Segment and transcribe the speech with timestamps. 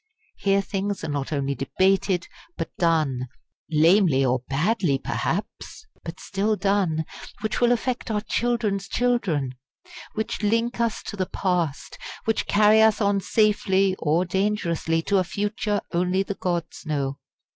[0.37, 3.27] Here things are not only debated, but done
[3.69, 7.05] lamely or badly, perhaps, but still done
[7.41, 9.53] which will affect our children's children;
[10.15, 15.23] which link us to the Past; which carry us on safely or dangerously to a
[15.23, 17.19] Future only the gods know.